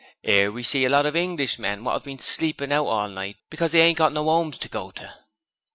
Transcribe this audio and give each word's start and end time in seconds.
'Ere 0.23 0.51
we 0.51 0.63
see 0.63 0.83
a 0.83 0.89
lot 0.89 1.05
of 1.05 1.15
Englishmen 1.15 1.83
who 1.83 1.89
have 1.91 2.05
been 2.05 2.17
sleepin' 2.17 2.71
out 2.71 2.87
all 2.87 3.07
night 3.07 3.37
because 3.51 3.71
they 3.71 3.81
ain't 3.81 3.99
got 3.99 4.11
no 4.11 4.31
'omes 4.31 4.57
to 4.57 4.67
go 4.67 4.89
to.' 4.89 5.13